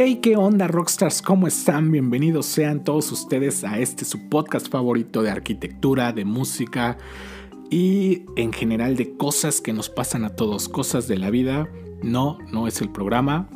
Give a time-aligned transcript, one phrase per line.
[0.00, 1.20] Hey, ¿qué onda, Rockstars?
[1.22, 1.90] ¿Cómo están?
[1.90, 6.96] Bienvenidos sean todos ustedes a este su podcast favorito de arquitectura, de música
[7.68, 11.68] y en general de cosas que nos pasan a todos, cosas de la vida.
[12.00, 13.48] No, no es el programa,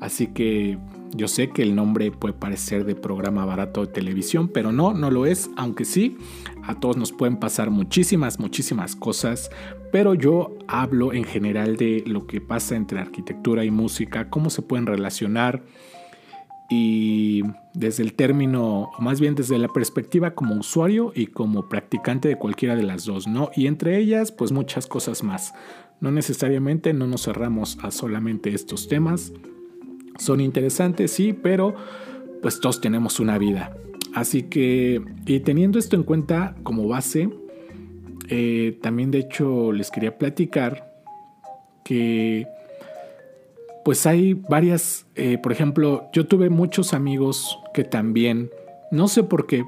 [0.00, 0.78] así que
[1.14, 5.10] yo sé que el nombre puede parecer de programa barato de televisión, pero no, no
[5.10, 6.16] lo es, aunque sí,
[6.62, 9.50] a todos nos pueden pasar muchísimas, muchísimas cosas,
[9.92, 14.62] pero yo hablo en general de lo que pasa entre arquitectura y música, cómo se
[14.62, 15.62] pueden relacionar
[16.72, 17.42] y
[17.74, 22.36] desde el término, o más bien desde la perspectiva como usuario y como practicante de
[22.36, 23.50] cualquiera de las dos, ¿no?
[23.56, 25.52] Y entre ellas, pues muchas cosas más.
[26.00, 29.32] No necesariamente no nos cerramos a solamente estos temas,
[30.20, 31.74] son interesantes, sí, pero
[32.42, 33.76] pues todos tenemos una vida.
[34.14, 37.30] Así que, y teniendo esto en cuenta como base,
[38.28, 40.92] eh, también de hecho les quería platicar
[41.84, 42.46] que
[43.84, 48.50] pues hay varias, eh, por ejemplo, yo tuve muchos amigos que también,
[48.90, 49.64] no sé por qué,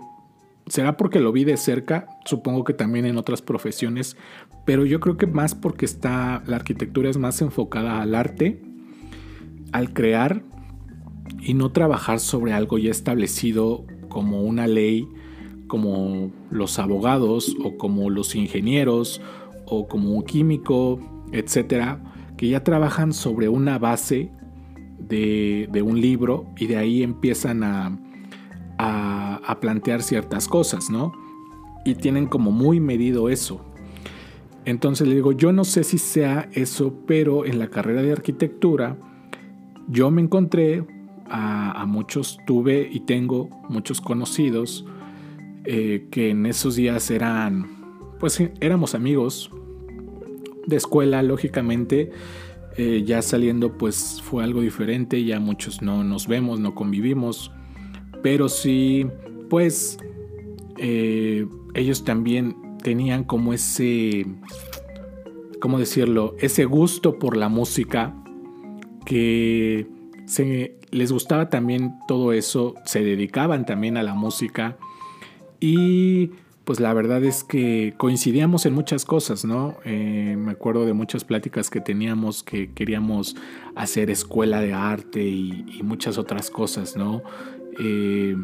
[0.66, 4.16] será porque lo vi de cerca, supongo que también en otras profesiones,
[4.66, 8.60] pero yo creo que más porque está, la arquitectura es más enfocada al arte
[9.72, 10.42] al crear
[11.40, 15.08] y no trabajar sobre algo ya establecido como una ley,
[15.66, 19.20] como los abogados o como los ingenieros
[19.66, 21.00] o como un químico,
[21.32, 22.02] etcétera,
[22.36, 24.30] que ya trabajan sobre una base
[24.98, 27.98] de, un libro y de ahí empiezan a,
[28.78, 31.12] a, a plantear ciertas cosas, ¿no?
[31.84, 33.64] Y tienen como muy medido eso.
[34.64, 38.96] Entonces le digo, yo no sé si sea eso, pero en la carrera de arquitectura,
[39.88, 40.84] yo me encontré
[41.28, 44.84] a, muchos, tuve y tengo muchos conocidos
[45.64, 47.70] eh, que en esos días eran,
[48.20, 49.50] pues éramos amigos
[50.66, 52.10] de escuela, lógicamente.
[52.78, 57.52] Eh, ya saliendo pues fue algo diferente, ya muchos no nos vemos, no convivimos,
[58.22, 59.06] pero sí
[59.50, 59.98] pues
[60.78, 64.24] eh, ellos también tenían como ese,
[65.60, 66.34] ¿cómo decirlo?
[66.38, 68.21] Ese gusto por la música
[69.04, 69.86] que
[70.26, 74.76] se, les gustaba también todo eso, se dedicaban también a la música
[75.60, 76.30] y
[76.64, 79.76] pues la verdad es que coincidíamos en muchas cosas, ¿no?
[79.84, 83.36] Eh, me acuerdo de muchas pláticas que teníamos que queríamos
[83.74, 87.22] hacer escuela de arte y, muchas otras cosas, ¿no?
[87.80, 88.36] Eh,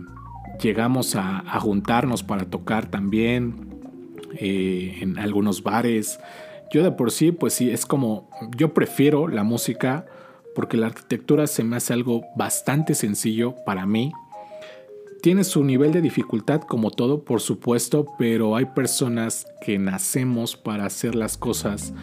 [0.60, 3.69] llegamos a, juntarnos para tocar también
[4.34, 6.19] eh, en algunos bares.
[6.72, 10.06] Yo de por sí, pues sí, es como, yo prefiero la música
[10.58, 14.10] porque la arquitectura se me hace algo bastante sencillo para mí.
[15.22, 20.84] Tiene su nivel de dificultad como todo, por supuesto, pero hay personas que nacemos para
[20.84, 21.94] hacer las cosas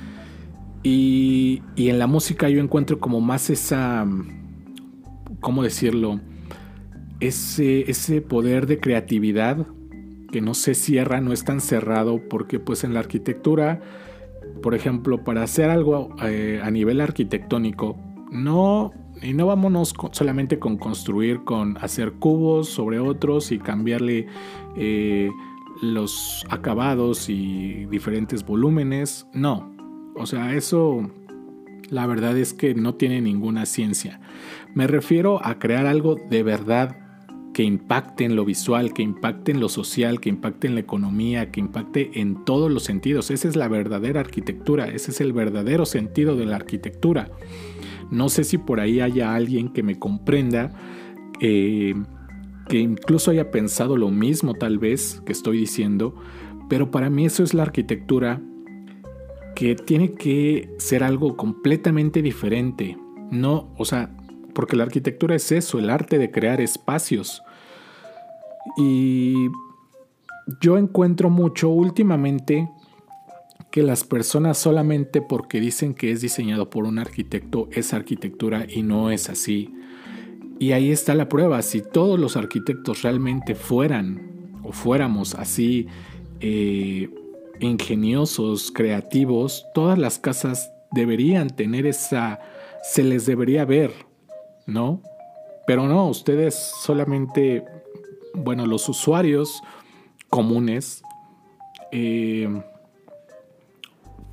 [0.84, 4.08] y, en la música yo encuentro como más esa,
[5.42, 6.22] ¿cómo decirlo?
[7.20, 9.68] Ese, ese poder de creatividad
[10.32, 13.82] que no se cierra, no es tan cerrado, porque pues en la arquitectura,
[14.64, 17.98] por ejemplo, para hacer algo eh, a nivel arquitectónico,
[18.36, 24.28] no, y no vámonos solamente con construir, con hacer cubos sobre otros y cambiarle
[24.78, 25.30] eh,
[25.82, 29.28] los acabados y diferentes volúmenes.
[29.34, 29.74] No,
[30.16, 31.10] o sea, eso
[31.90, 34.20] la verdad es que no tiene ninguna ciencia.
[34.74, 36.98] Me refiero a crear algo de verdad
[37.54, 41.52] que impacte en lo visual, que impacte en lo social, que impacte en la economía,
[41.52, 43.32] que impacte en todos los sentidos.
[43.32, 47.32] Esa es la verdadera arquitectura, ese es el verdadero sentido de la arquitectura.
[48.12, 50.72] No sé si por ahí haya alguien que me comprenda,
[51.40, 51.96] eh,
[52.68, 56.16] que incluso haya pensado lo mismo tal vez que estoy diciendo,
[56.70, 58.42] pero para mí eso es la arquitectura
[59.56, 62.98] que tiene que ser algo completamente diferente.
[63.32, 64.16] No, o sea,
[64.54, 67.42] porque la arquitectura es eso, el arte de crear espacios.
[68.78, 69.50] Y
[70.62, 72.70] yo encuentro mucho últimamente
[73.76, 78.84] que las personas solamente porque dicen que es diseñado por un arquitecto es arquitectura y
[78.84, 79.70] no es así.
[80.60, 85.88] Y ahí está la prueba, si todos los arquitectos realmente fueran o fuéramos así
[86.40, 87.10] eh,
[87.60, 92.40] ingeniosos, creativos, todas las casas deberían tener esa,
[92.82, 93.92] se les debería ver,
[94.66, 95.02] ¿no?
[95.68, 97.66] Pero no, ustedes solamente,
[98.36, 99.62] bueno, los usuarios
[100.30, 101.04] comunes,
[101.92, 102.48] eh,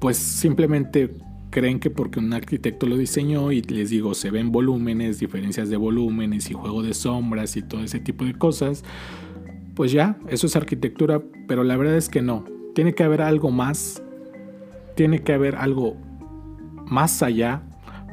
[0.03, 1.15] pues simplemente
[1.51, 5.77] creen que porque un arquitecto lo diseñó y les digo, se ven volúmenes, diferencias de
[5.77, 8.83] volúmenes y juego de sombras y todo ese tipo de cosas,
[9.77, 12.45] pues ya, eso es arquitectura, pero la verdad es que no.
[12.75, 14.03] Tiene que haber algo más,
[14.97, 15.97] tiene que haber algo
[16.85, 17.63] más allá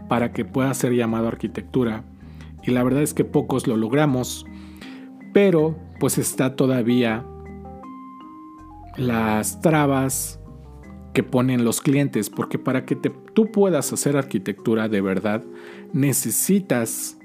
[0.07, 2.03] para que pueda ser llamado arquitectura.
[2.62, 4.45] Y la verdad es que pocos lo logramos,
[5.33, 7.25] pero pues está todavía
[8.95, 10.38] las trabas
[11.13, 15.44] que ponen los clientes, porque para que tú puedas hacer arquitectura de verdad,
[15.91, 17.17] necesitas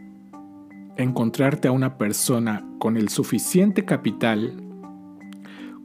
[0.96, 4.54] encontrarte a una persona con el suficiente capital,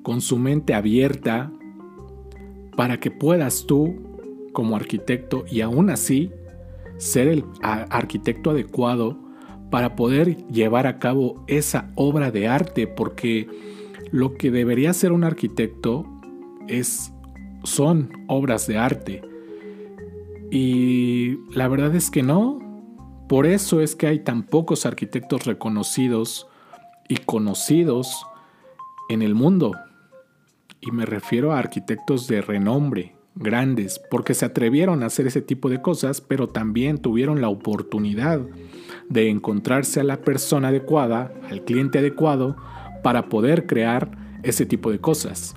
[0.04, 1.52] con su mente abierta,
[2.76, 3.96] para que puedas tú,
[4.54, 6.32] como arquitecto, y aún así,
[6.98, 9.18] ser el arquitecto adecuado
[9.70, 13.48] para poder llevar a cabo esa obra de arte, porque
[14.12, 16.06] lo que debería ser un arquitecto
[16.68, 17.14] es,
[17.64, 19.22] son obras de arte.
[20.52, 22.60] Y la verdad es que no.
[23.28, 26.48] Por eso es que hay tan pocos arquitectos reconocidos
[27.08, 28.26] y conocidos
[29.10, 29.74] en el mundo.
[30.82, 35.70] Y me refiero a arquitectos de renombre, grandes, porque se atrevieron a hacer ese tipo
[35.70, 38.42] de cosas, pero también tuvieron la oportunidad
[39.10, 42.56] de encontrarse a la persona adecuada, al cliente adecuado,
[43.04, 44.12] para poder crear
[44.44, 45.56] ese tipo de cosas.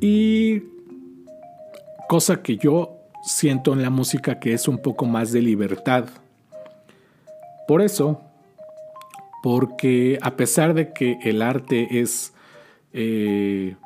[0.00, 0.62] Y
[2.08, 6.06] cosa que yo siento en la música que es un poco más de libertad.
[7.66, 8.20] Por eso,
[9.42, 12.32] porque a pesar de que el arte es,
[12.92, 13.76] eh,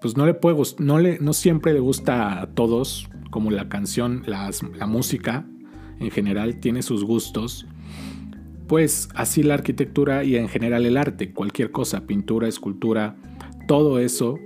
[0.00, 4.22] pues no le puede no le, no siempre le gusta a todos, como la canción,
[4.26, 5.44] la música
[6.00, 7.66] en general tiene sus gustos.
[8.68, 13.16] Pues así la arquitectura y en general el arte, cualquier cosa, pintura, escultura,
[13.68, 14.38] todo eso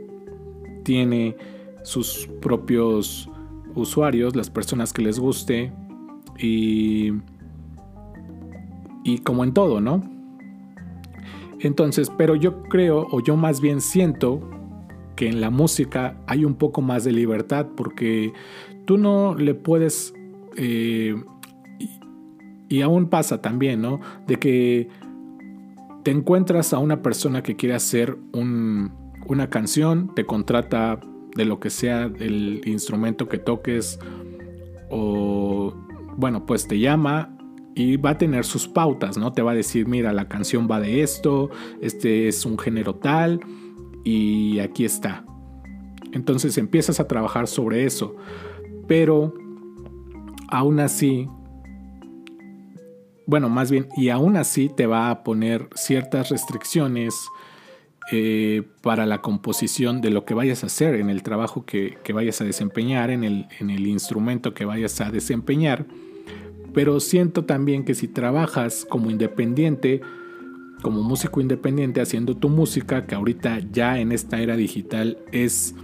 [0.89, 1.37] tiene
[1.83, 3.29] sus propios
[3.75, 5.71] usuarios, las personas que les guste
[6.39, 7.13] y,
[9.05, 10.03] y como en todo, ¿no?
[11.61, 14.41] Entonces, pero yo creo, o yo más bien siento,
[15.15, 18.33] que en la música hay un poco más de libertad porque
[18.87, 20.15] tú no le puedes
[20.57, 21.15] eh,
[22.71, 24.01] y aún pasa también, ¿no?
[24.27, 24.89] De que
[26.03, 28.17] te encuentras a una persona que quiere hacer
[29.29, 31.01] una canción, te contrata
[31.37, 33.99] de lo que sea el instrumento que toques
[34.91, 35.75] o
[36.17, 37.37] bueno, pues te llama
[37.75, 39.33] y va a tener sus pautas, ¿no?
[39.33, 43.41] Te va a decir, mira, la canción va de esto, este es un género tal
[44.03, 45.25] y aquí está.
[46.13, 48.17] Entonces empiezas a trabajar sobre eso,
[48.89, 49.35] pero
[50.49, 51.29] aún así
[53.29, 57.15] bueno, más bien, y aún así te va a poner ciertas restricciones
[58.11, 62.41] eh, para la composición de lo que vayas a hacer, en el trabajo que, vayas
[62.41, 65.85] a desempeñar, en el, en el instrumento que vayas a desempeñar.
[66.73, 70.01] Pero siento también que si trabajas como independiente,
[70.81, 75.75] como músico independiente haciendo tu música, que ahorita ya en esta era digital es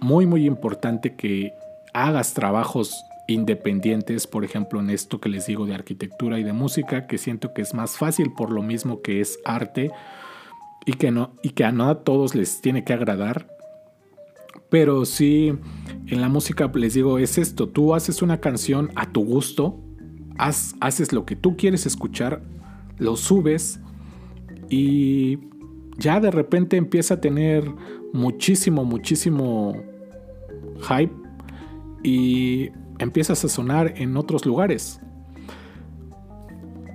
[0.00, 1.52] muy muy importante que
[1.92, 7.06] hagas trabajos independientes, por ejemplo, en esto que les digo de arquitectura y de música,
[7.06, 9.90] que siento que es más fácil por lo mismo que es arte
[10.84, 13.48] y que, no, y que a no a todos les tiene que agradar.
[14.70, 15.52] Pero sí,
[16.06, 19.78] en la música les digo, es esto, tú haces una canción a tu gusto,
[20.38, 22.42] haces lo que tú quieres escuchar,
[22.98, 23.80] lo subes
[24.70, 25.38] y
[25.98, 27.70] ya de repente empieza a tener
[28.14, 29.74] muchísimo, muchísimo
[30.88, 31.12] hype
[32.02, 35.01] y empiezas a sonar en otros lugares.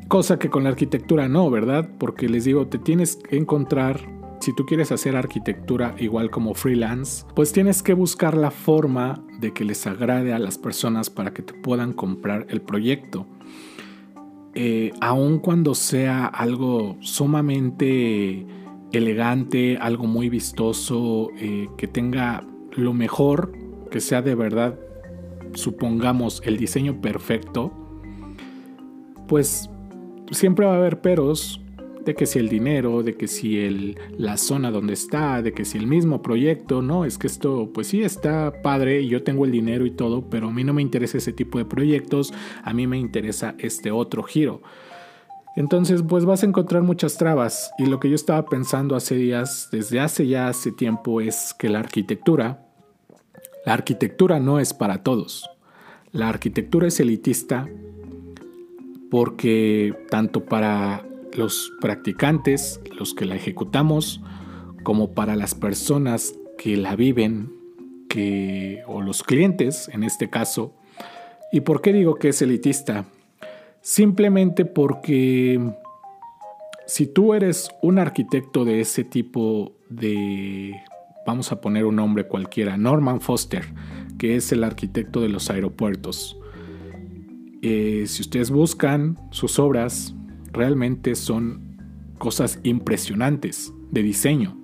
[0.08, 1.90] Cosa que con la arquitectura no, ¿verdad?
[1.98, 4.00] Porque les digo, te tienes que encontrar,
[4.40, 9.54] si tú quieres hacer arquitectura igual como freelance, pues tienes que buscar la forma de
[9.54, 13.28] que les agrade a las personas para que te puedan comprar el proyecto.
[14.54, 18.46] Eh, aun cuando sea algo sumamente
[18.94, 23.52] elegante, algo muy vistoso, eh, que tenga lo mejor,
[23.92, 24.80] que sea de verdad
[25.54, 27.72] supongamos el diseño perfecto,
[29.28, 29.70] pues
[30.32, 31.62] siempre va a haber peros
[32.08, 35.66] de que si el dinero, de que si el, la zona donde está, de que
[35.66, 39.52] si el mismo proyecto, no, es que esto pues sí está padre yo tengo el
[39.52, 42.88] dinero y todo, pero a mí no me interesa ese tipo de proyectos, a mí
[42.88, 44.62] me interesa este otro giro.
[45.58, 49.68] Entonces pues vas a encontrar muchas trabas y lo que yo estaba pensando hace días,
[49.74, 52.66] desde hace ya hace tiempo, es que la arquitectura,
[53.66, 55.50] la arquitectura no es para todos.
[56.14, 57.68] La arquitectura es elitista
[59.10, 64.22] porque tanto para los practicantes, los que la ejecutamos,
[64.84, 67.54] como para las personas que la viven,
[68.10, 70.74] que, o los clientes en este caso.
[71.52, 73.06] ¿Y por qué digo que es elitista?
[73.82, 75.60] Simplemente porque
[76.86, 80.74] si tú eres un arquitecto de ese tipo de
[81.28, 83.66] vamos a poner un nombre cualquiera, Norman Foster,
[84.18, 86.38] que es el arquitecto de los aeropuertos.
[87.70, 90.16] Eh, si ustedes buscan sus obras,
[90.54, 91.76] realmente son
[92.18, 94.58] cosas impresionantes de diseño.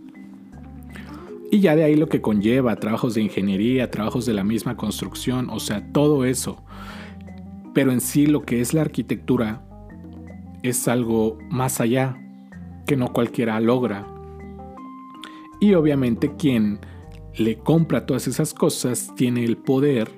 [1.51, 5.50] Y ya de ahí lo que conlleva, trabajos de ingeniería, trabajos de la misma construcción,
[5.50, 6.63] o sea, todo eso.
[7.74, 9.67] Pero en sí lo que es la arquitectura
[10.62, 12.17] es algo más allá,
[12.88, 14.07] que no cualquiera logra.
[15.60, 16.79] Y obviamente quien
[17.36, 20.10] le compra todas esas cosas tiene el poder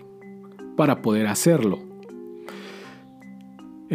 [0.78, 1.85] para poder hacerlo.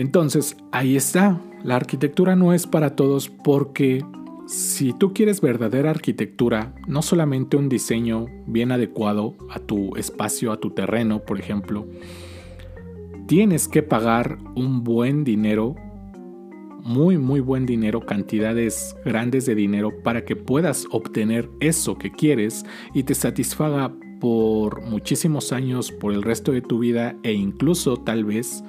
[0.01, 1.39] Entonces, ahí está.
[1.63, 4.03] La arquitectura no es para todos porque
[4.47, 10.57] si tú quieres verdadera arquitectura, no solamente un diseño bien adecuado a tu espacio, a
[10.59, 11.87] tu terreno, por ejemplo,
[13.27, 15.75] tienes que pagar un buen dinero,
[16.83, 22.65] muy, muy buen dinero, cantidades grandes de dinero para que puedas obtener eso que quieres
[22.95, 28.25] y te satisfaga por muchísimos años, por el resto de tu vida e incluso tal
[28.25, 28.65] vez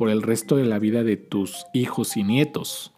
[0.00, 2.94] por el resto de la vida de tus hijos y nietos.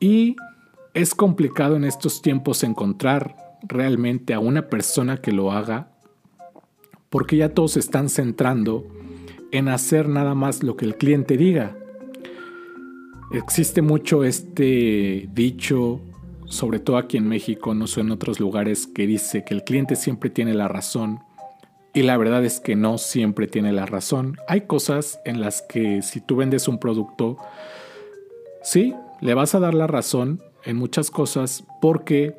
[0.00, 0.34] Y
[0.92, 5.92] es complicado en estos tiempos encontrar realmente a una persona que lo haga
[7.10, 8.84] porque ya todos se están centrando
[9.52, 11.76] en hacer nada más lo que el cliente diga.
[13.30, 16.00] Existe mucho este dicho,
[16.46, 19.94] sobre todo aquí en México, no sé en otros lugares, que dice que el cliente
[19.94, 21.20] siempre tiene la razón
[21.94, 24.36] y la verdad es que no siempre tiene la razón.
[24.48, 27.38] Hay cosas en las que si tú vendes un producto,
[28.62, 32.34] sí, le vas a dar la razón en muchas cosas porque,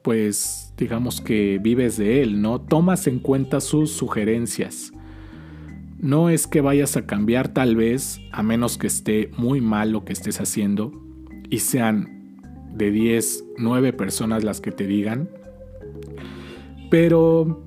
[0.00, 2.62] pues, digamos que vives de él, ¿no?
[2.62, 4.92] Tomas en cuenta sus sugerencias.
[5.98, 10.06] No es que vayas a cambiar tal vez, a menos que esté muy mal lo
[10.06, 10.92] que estés haciendo
[11.50, 12.40] y sean
[12.72, 15.28] de 10, 9 personas las que te digan.
[16.90, 17.64] Pero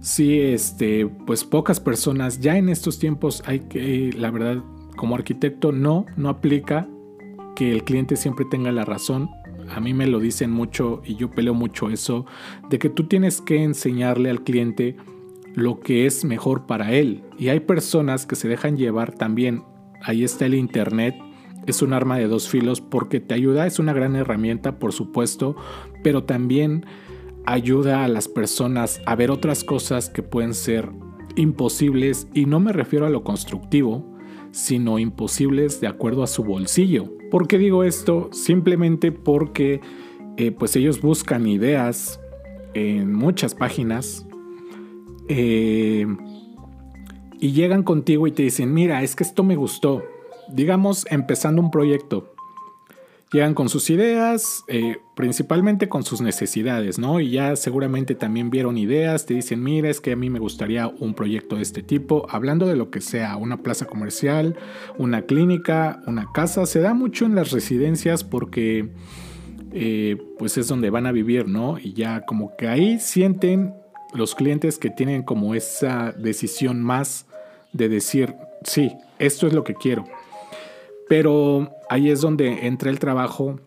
[0.00, 4.62] sí, este, pues pocas personas, ya en estos tiempos hay que, la verdad,
[4.96, 6.88] como arquitecto no, no aplica
[7.56, 9.30] que el cliente siempre tenga la razón.
[9.74, 12.26] A mí me lo dicen mucho y yo peleo mucho eso,
[12.70, 14.96] de que tú tienes que enseñarle al cliente
[15.54, 17.22] lo que es mejor para él.
[17.36, 19.64] Y hay personas que se dejan llevar también.
[20.02, 21.16] Ahí está el Internet.
[21.66, 25.56] Es un arma de dos filos porque te ayuda, es una gran herramienta, por supuesto,
[26.02, 26.86] pero también
[27.52, 30.90] ayuda a las personas a ver otras cosas que pueden ser
[31.34, 34.04] imposibles y no me refiero a lo constructivo,
[34.50, 37.10] sino imposibles de acuerdo a su bolsillo.
[37.30, 38.28] ¿Por qué digo esto?
[38.32, 39.80] Simplemente porque
[40.36, 42.20] eh, pues ellos buscan ideas
[42.74, 44.26] en muchas páginas
[45.28, 46.06] eh,
[47.40, 50.02] y llegan contigo y te dicen, mira, es que esto me gustó.
[50.52, 52.34] Digamos, empezando un proyecto.
[53.30, 57.20] Llegan con sus ideas, eh, principalmente con sus necesidades, ¿no?
[57.20, 60.88] Y ya seguramente también vieron ideas, te dicen, mira, es que a mí me gustaría
[60.88, 64.56] un proyecto de este tipo, hablando de lo que sea, una plaza comercial,
[64.96, 68.88] una clínica, una casa, se da mucho en las residencias porque
[69.72, 71.78] eh, pues es donde van a vivir, ¿no?
[71.78, 73.74] Y ya como que ahí sienten
[74.14, 77.26] los clientes que tienen como esa decisión más
[77.74, 80.06] de decir, sí, esto es lo que quiero.
[81.08, 83.60] Pero ahí es donde entra el trabajo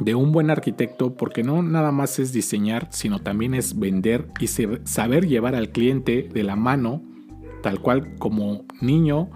[0.00, 4.46] de un buen arquitecto porque no nada más es diseñar, sino también es vender y
[4.46, 7.02] saber llevar al cliente de la mano,
[7.62, 9.30] tal cual como niño,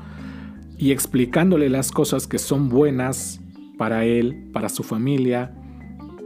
[0.78, 3.40] y explicándole las cosas que son buenas
[3.76, 5.54] para él, para su familia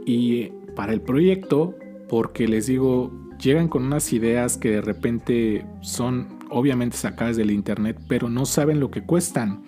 [0.05, 1.75] y para el proyecto,
[2.07, 7.99] porque les digo, llegan con unas ideas que de repente son obviamente sacadas del internet,
[8.07, 9.63] pero no saben lo que cuestan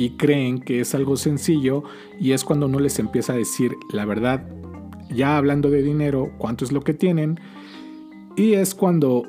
[0.00, 1.84] y creen que es algo sencillo
[2.18, 4.48] y es cuando uno les empieza a decir la verdad,
[5.10, 7.38] ya hablando de dinero, cuánto es lo que tienen
[8.34, 9.24] y es cuando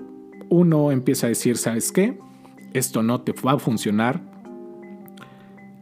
[0.47, 2.17] uno empieza a decir, ¿sabes qué?
[2.71, 4.21] Esto no te va a funcionar.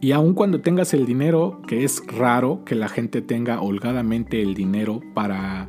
[0.00, 4.54] Y aun cuando tengas el dinero, que es raro que la gente tenga holgadamente el
[4.54, 5.68] dinero para,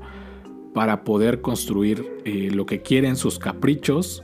[0.73, 4.23] para poder construir eh, lo que quieren, sus caprichos,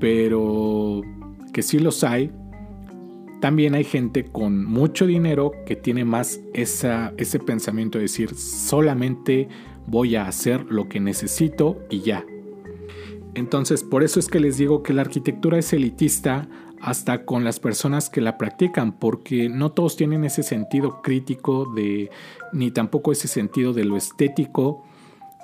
[0.00, 1.02] pero
[1.52, 2.32] que sí los hay,
[3.40, 9.48] también hay gente con mucho dinero que tiene más ese pensamiento de decir solamente
[9.86, 12.24] voy a hacer lo que necesito y ya.
[13.34, 16.48] Entonces por eso es que les digo que la arquitectura es elitista
[16.80, 22.10] hasta con las personas que la practican, porque no todos tienen ese sentido crítico de,
[22.52, 24.84] ni tampoco ese sentido de lo estético,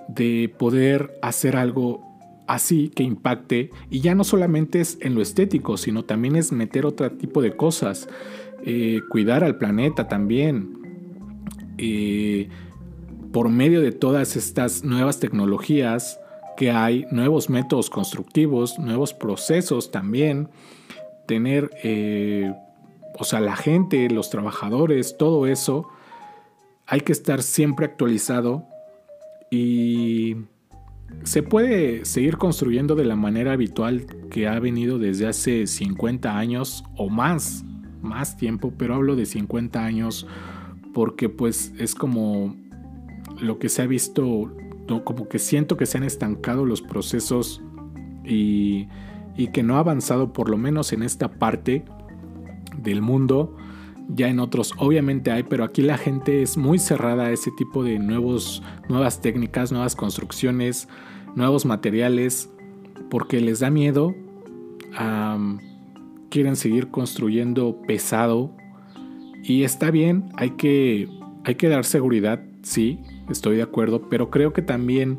[0.09, 2.12] de poder hacer algo
[2.52, 6.85] así que impacte y ya no solamente es en lo estético, sino también es meter
[6.85, 8.09] otro tipo de cosas,
[8.64, 10.78] eh, cuidar al planeta también.
[11.78, 12.50] Eh,
[13.32, 16.21] por medio de todas estas nuevas tecnologías,
[16.59, 20.50] que hay nuevos métodos constructivos, nuevos procesos también,
[21.26, 22.52] tener, eh,
[23.18, 25.88] o sea, la gente, los trabajadores, todo eso,
[26.87, 28.66] hay que estar siempre actualizado
[29.50, 30.37] y
[31.25, 36.85] se puede seguir construyendo de la manera habitual que ha venido desde hace 50 años
[36.97, 37.64] o más,
[38.00, 40.26] más tiempo, pero hablo de 50 años
[40.92, 42.57] porque pues es como
[43.40, 44.54] lo que se ha visto,
[45.04, 47.62] como que siento que se han estancado los procesos
[48.25, 48.88] y,
[49.37, 51.85] y que no ha avanzado por lo menos en esta parte
[52.78, 53.57] del mundo.
[54.09, 57.82] Ya en otros obviamente hay, pero aquí la gente es muy cerrada a ese tipo
[57.85, 60.88] de nuevos, nuevas técnicas, nuevas construcciones,
[61.35, 62.50] nuevos materiales,
[63.11, 64.14] porque les da miedo.
[66.30, 68.54] quieren seguir construyendo pesado.
[69.44, 71.09] Y está bien, hay que,
[71.44, 75.18] hay que dar seguridad, sí, estoy de acuerdo, pero creo que también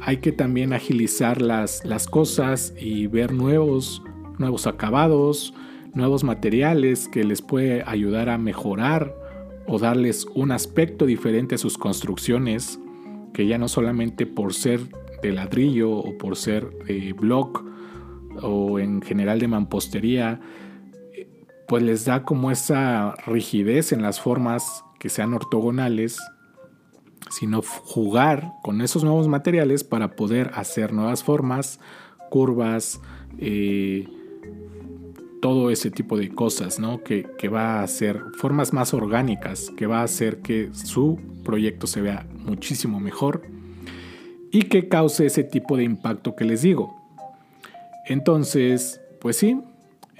[0.00, 4.02] hay que también agilizar las, las cosas y ver nuevos,
[4.38, 5.54] nuevos acabados,
[5.94, 9.14] nuevos materiales que les puede ayudar a mejorar
[9.66, 12.78] o darles un aspecto diferente a sus construcciones,
[13.32, 14.80] que ya no solamente por ser
[15.22, 17.64] de ladrillo o por ser de block
[18.42, 20.40] o en general de mampostería,
[21.66, 26.18] pues les da como esa rigidez en las formas que sean ortogonales,
[27.30, 31.80] sino jugar con esos nuevos materiales para poder hacer nuevas formas,
[32.30, 33.00] curvas,
[33.38, 34.08] eh,
[35.44, 37.02] todo ese tipo de cosas, ¿no?
[37.04, 41.86] Que, que, va a hacer formas más orgánicas, que va a hacer que su proyecto
[41.86, 43.42] se vea muchísimo mejor
[44.50, 46.96] y que cause ese tipo de impacto que les digo.
[48.06, 49.60] Entonces, pues sí,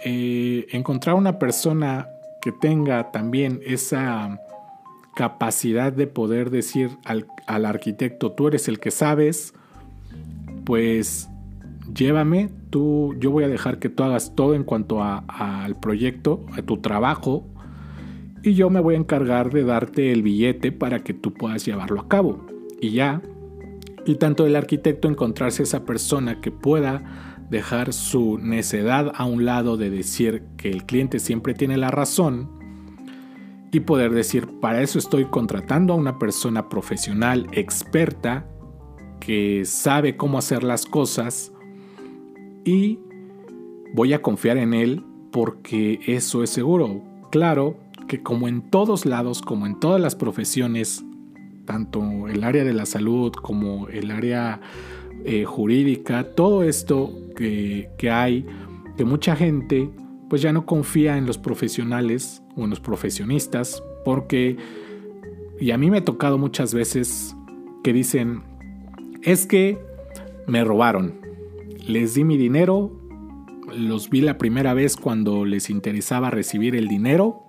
[0.05, 2.07] eh, encontrar una persona
[2.43, 4.39] que tenga también esa
[5.17, 9.55] capacidad de poder decir al, arquitecto, tú eres el que sabes,
[10.67, 11.31] pues
[11.95, 16.79] llévame, yo voy a dejar que tú hagas todo en cuanto al proyecto, a tu
[16.79, 17.47] trabajo,
[18.43, 22.01] y yo me voy a encargar de darte el billete para que tú puedas llevarlo
[22.01, 22.45] a cabo.
[22.81, 23.23] Y ya,
[24.05, 29.77] y tanto el arquitecto encontrarse esa persona que pueda dejar su necedad a un lado
[29.77, 32.51] de decir que el cliente siempre tiene la razón
[33.73, 38.47] y poder decir, para eso estoy contratando a una persona profesional, experta,
[39.21, 41.54] que sabe cómo hacer las cosas
[42.65, 42.99] y
[43.93, 47.03] voy a confiar en él porque eso es seguro.
[47.31, 47.77] Claro
[48.09, 51.05] que como en todos lados, como en todas las profesiones,
[51.65, 54.61] tanto el área de la salud como el área
[55.25, 58.47] eh, jurídica, todo esto que, que hay,
[58.97, 59.91] que mucha gente
[60.29, 64.57] pues ya no confía en los profesionales o en los profesionistas, porque,
[65.61, 67.37] y a mí me ha tocado muchas veces
[67.83, 68.43] que dicen,
[69.23, 69.79] es que
[70.47, 71.24] me robaron,
[71.87, 72.93] les di mi dinero,
[73.77, 77.43] los vi la primera vez cuando les interesaba recibir el dinero,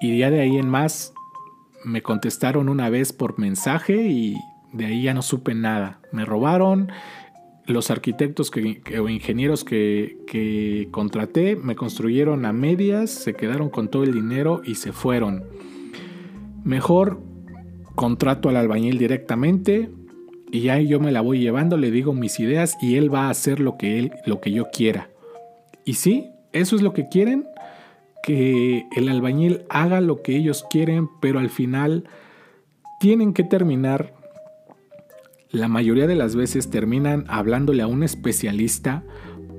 [0.00, 1.12] y ya de ahí en más
[1.84, 4.36] me contestaron una vez por mensaje y
[4.72, 6.00] de ahí ya no supe nada.
[6.12, 6.90] Me robaron.
[7.64, 14.04] Los arquitectos o ingenieros que, que contraté me construyeron a medias, se quedaron con todo
[14.04, 15.44] el dinero y se fueron.
[16.62, 17.20] Mejor
[17.96, 19.90] contrato al albañil directamente
[20.50, 23.30] y ya yo me la voy llevando, le digo mis ideas y él va a
[23.30, 25.10] hacer lo que él lo que yo quiera.
[25.84, 27.46] Y sí, eso es lo que quieren,
[28.22, 32.04] que el albañil haga lo que ellos quieren, pero al final
[32.98, 34.14] tienen que terminar,
[35.50, 39.04] la mayoría de las veces terminan hablándole a un especialista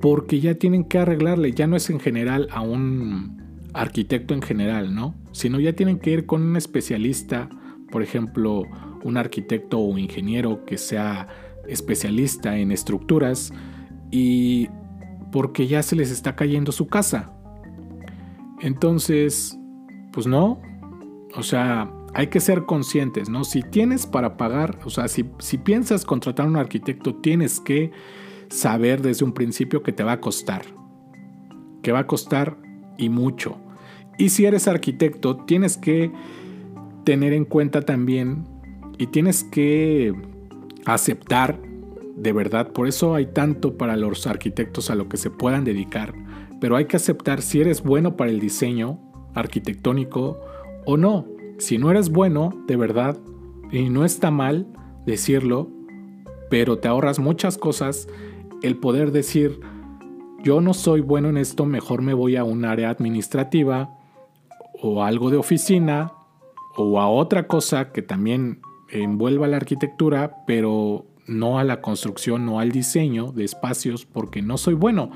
[0.01, 3.41] porque ya tienen que arreglarle, ya no es en general a un
[3.73, 5.15] arquitecto en general, ¿no?
[5.31, 7.49] Sino ya tienen que ir con un especialista,
[7.91, 8.63] por ejemplo,
[9.07, 11.27] un arquitecto o ingeniero que sea
[11.67, 13.53] especialista en estructuras
[14.11, 14.69] y
[15.31, 17.31] porque ya se les está cayendo su casa.
[18.61, 19.57] Entonces,
[20.11, 20.59] pues no,
[21.35, 23.43] o sea, hay que ser conscientes, ¿no?
[23.43, 27.91] Si tienes para pagar, o sea, si, piensas contratar a un arquitecto, tienes que
[28.49, 30.63] saber desde un principio que te va a costar,
[31.81, 32.57] que va a costar
[32.97, 33.57] y mucho.
[34.17, 36.11] Y si eres arquitecto, tienes que
[37.03, 38.56] tener en cuenta también
[38.97, 40.13] y tienes que
[40.85, 41.59] aceptar
[42.15, 46.15] de verdad, por eso hay tanto para los arquitectos a lo que se puedan dedicar
[46.59, 48.99] pero hay que aceptar si eres bueno para el diseño
[49.33, 50.39] arquitectónico
[50.85, 51.25] o no.
[51.59, 53.17] Si no eres bueno, de verdad,
[53.71, 54.67] y no está mal
[55.05, 55.69] decirlo,
[56.49, 58.07] pero te ahorras muchas cosas,
[58.61, 59.59] el poder decir,
[60.43, 63.97] yo no soy bueno en esto, mejor me voy a un área administrativa
[64.81, 66.13] o algo de oficina
[66.75, 72.59] o a otra cosa que también envuelva la arquitectura, pero no a la construcción, no
[72.59, 75.11] al diseño de espacios, porque no soy bueno.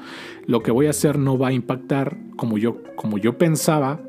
[0.46, 4.02] Lo que voy a hacer no va a impactar como yo, como yo pensaba,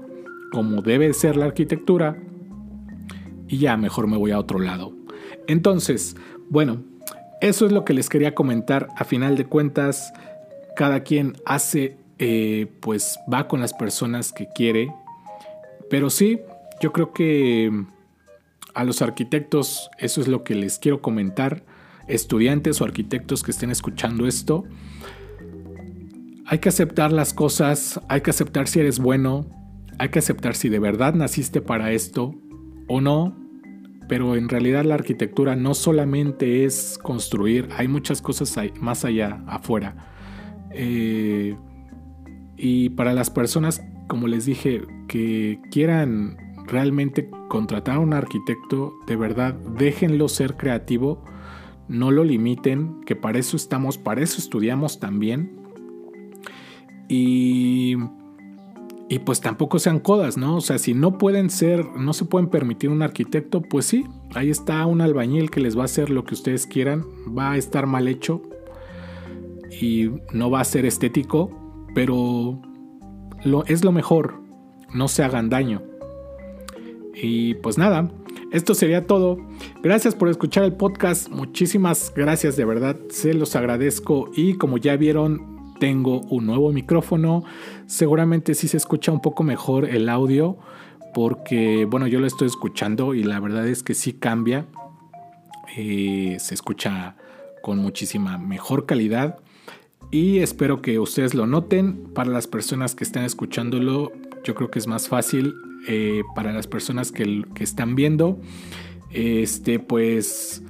[0.51, 2.17] como debe ser la arquitectura,
[3.49, 4.93] y ya mejor me voy a otro lado.
[5.47, 6.17] Entonces,
[6.49, 6.83] bueno,
[7.41, 8.89] eso es lo que les quería comentar.
[8.97, 10.13] A final de cuentas,
[10.77, 14.93] cada quien hace, eh, pues va con las personas que quiere.
[15.91, 16.41] Pero sí,
[16.81, 17.85] yo creo que
[18.75, 21.65] a los arquitectos eso es lo que les quiero comentar.
[22.09, 24.65] Estudiantes o arquitectos que estén escuchando esto.
[26.47, 29.47] Hay que aceptar las cosas, hay que aceptar si eres bueno,
[29.99, 32.35] hay que aceptar si de verdad naciste para esto
[32.89, 33.37] o no,
[34.09, 39.95] pero en realidad la arquitectura no solamente es construir, hay muchas cosas más allá, afuera.
[40.73, 41.57] Eh,
[42.57, 46.37] y para las personas, como les dije, que quieran
[46.73, 51.25] realmente contratar a un arquitecto, de verdad, déjenlo ser creativo,
[51.89, 55.61] no lo limiten, que para eso estamos, para eso estudiamos también.
[57.09, 57.97] Y
[59.13, 60.57] y pues tampoco sean codas, ¿no?
[60.57, 64.49] O sea, si no pueden ser, no se pueden permitir un arquitecto, pues sí, ahí
[64.49, 67.05] está un albañil que les va a hacer lo que ustedes quieran,
[67.37, 68.41] va a estar mal hecho
[69.83, 71.51] y no va a ser estético,
[71.95, 72.59] pero
[73.45, 74.41] lo, es lo mejor,
[74.95, 75.83] no se hagan daño.
[77.15, 78.11] Y pues nada,
[78.53, 79.39] esto sería todo.
[79.83, 81.29] Gracias por escuchar el podcast.
[81.29, 82.97] Muchísimas gracias de verdad.
[83.11, 84.31] Se los agradezco.
[84.35, 87.45] Y como ya vieron, tengo un nuevo micrófono.
[87.87, 90.59] Seguramente sí se escucha un poco mejor el audio
[91.15, 94.67] porque, bueno, yo lo estoy escuchando y la verdad es que sí cambia.
[95.77, 97.17] Eh, se escucha
[97.63, 99.39] con muchísima mejor calidad
[100.11, 102.13] y espero que ustedes lo noten.
[102.15, 104.13] Para las personas que están escuchándolo,
[104.45, 105.55] yo creo que es más fácil.
[105.89, 108.41] Eh, para las personas que, están viendo,
[109.11, 110.63] este, pues,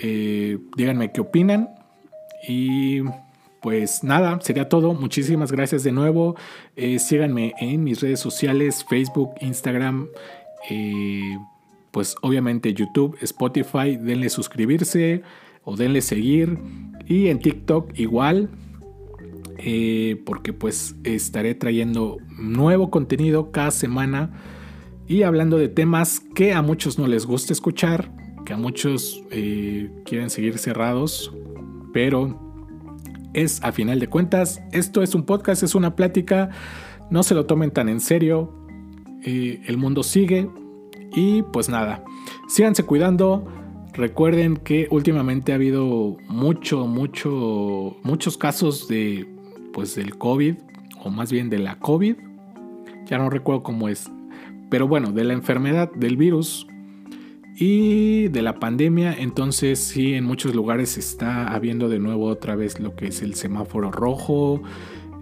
[0.00, 1.68] eh, díganme qué opinan
[2.46, 3.00] y
[3.60, 4.94] pues nada, sería todo.
[4.94, 6.36] Muchísimas gracias de nuevo.
[6.76, 10.08] Eh, síganme en mis redes sociales, Facebook, Instagram,
[11.90, 13.96] pues obviamente YouTube, Spotify.
[13.96, 15.22] Denle suscribirse
[15.64, 16.58] o denle seguir.
[17.06, 18.48] Y en TikTok igual.
[20.24, 24.32] Porque pues estaré trayendo nuevo contenido cada semana
[25.12, 28.10] y hablando de temas que a muchos no les gusta escuchar,
[28.46, 29.22] que a muchos
[30.06, 31.30] quieren seguir cerrados,
[31.92, 32.40] pero
[33.34, 36.48] es a final de cuentas, esto es un podcast, es una plática,
[37.10, 38.54] no se lo tomen tan en serio,
[39.22, 40.48] eh, el mundo sigue
[41.14, 42.02] y pues nada,
[42.48, 43.46] síganse cuidando.
[43.92, 49.28] Recuerden que últimamente ha habido mucho, mucho, muchos casos de,
[49.74, 50.54] pues del COVID,
[51.04, 52.16] o más bien de la COVID.
[53.04, 54.10] Ya no recuerdo cómo es.
[54.72, 56.66] Pero bueno, de la enfermedad del virus
[57.54, 62.80] y de la pandemia, entonces sí, en muchos lugares está habiendo de nuevo otra vez
[62.80, 64.62] lo que es el semáforo rojo,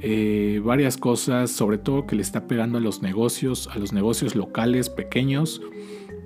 [0.02, 4.36] eh, varias cosas, sobre todo que le está pegando a los negocios, a los negocios
[4.36, 5.60] locales pequeños.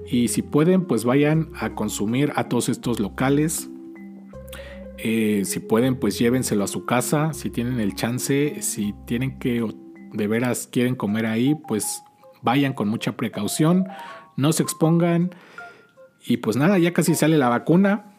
[0.06, 3.70] Y si pueden, pues vayan a consumir a todos estos locales.
[4.98, 7.32] Eh, si pueden, pues llévenselo a su casa.
[7.32, 9.66] Si tienen el chance, si tienen que
[10.12, 12.02] de veras quieren comer ahí, pues
[12.44, 13.88] vayan con mucha precaución.
[14.36, 15.34] No se expongan.
[16.26, 18.14] Y pues nada, ya casi sale la vacuna.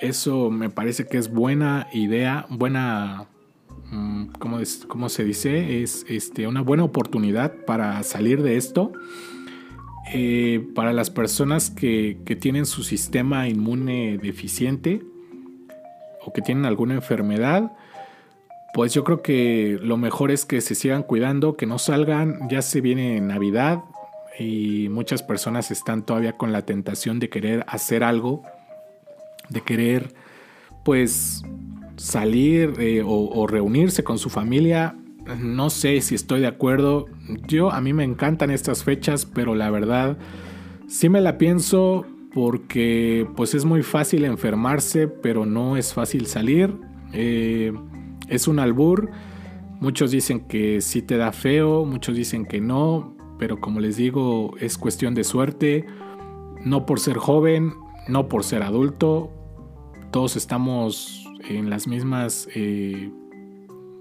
[0.00, 3.26] Eso me parece que es buena idea, buena,
[3.90, 5.82] mm, ¿cómo, se dice?
[5.82, 8.92] Es este, una buena oportunidad para salir de esto.
[10.12, 15.02] Eh, para las personas que, que tienen su sistema inmune deficiente
[16.24, 17.72] o que tienen alguna enfermedad,
[18.74, 22.62] pues yo creo que lo mejor es que se sigan cuidando, que no salgan, ya
[22.62, 23.80] se viene Navidad,
[24.38, 28.42] y muchas personas están todavía con la tentación de querer hacer algo,
[29.50, 30.14] de querer
[30.84, 31.42] pues
[31.96, 34.96] salir eh, o, reunirse con su familia.
[35.38, 37.06] No sé si estoy de acuerdo.
[37.46, 40.16] Yo a mí me encantan estas fechas, pero la verdad
[40.88, 46.74] sí me la pienso porque pues es muy fácil enfermarse, pero no es fácil salir.
[47.12, 47.72] Eh,
[48.30, 49.10] es un albur.
[49.80, 54.54] Muchos dicen que sí te da feo, muchos dicen que no pero como les digo,
[54.60, 55.86] es cuestión de suerte,
[56.62, 57.72] no por ser joven,
[58.06, 59.32] no por ser adulto,
[60.12, 63.10] todos estamos en las mismas, eh,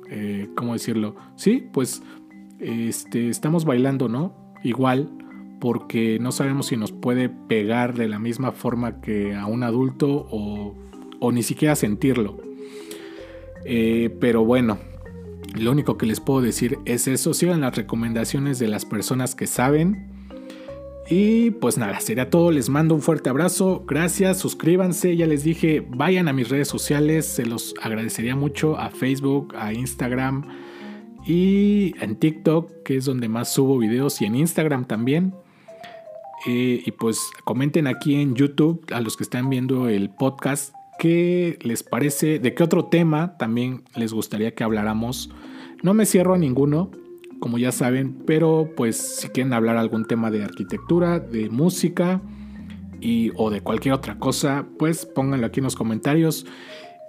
[0.10, 1.16] eh, ¿cómo decirlo?
[1.38, 2.04] Sí, pues
[2.60, 4.36] este, estamos bailando, ¿no?
[4.62, 5.10] Igual,
[5.62, 10.28] porque no sabemos si nos puede pegar de la misma forma que a un adulto
[10.30, 10.76] o,
[11.22, 12.49] o ni siquiera sentirlo.
[13.66, 14.78] Eh, pero bueno,
[15.56, 19.48] lo único que les puedo decir es eso, sigan las recomendaciones de las personas que
[19.48, 20.08] saben
[21.10, 22.52] Y pues nada, sería todo.
[22.52, 23.84] Les mando un fuerte abrazo.
[23.88, 25.18] Gracias, suscríbanse.
[25.18, 27.26] Ya les dije, vayan a mis redes sociales.
[27.26, 30.46] Se los agradecería mucho a Facebook, a Instagram
[31.26, 35.34] y en TikTok, que es donde más subo videos, y en Instagram también.
[36.48, 41.58] Eh, y pues comenten aquí en YouTube a los que están viendo el podcast qué
[41.64, 45.32] les parece, de qué otro tema también les gustaría que habláramos.
[45.82, 46.92] No me cierro a ninguno,
[47.40, 52.22] como ya saben, pero pues si quieren hablar algún tema de arquitectura, de música
[53.02, 56.46] y o de cualquier otra cosa, pues pónganlo aquí en los comentarios.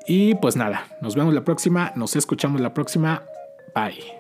[0.07, 3.25] Y pues nada, nos vemos la próxima, nos escuchamos la próxima.
[3.75, 4.20] Bye.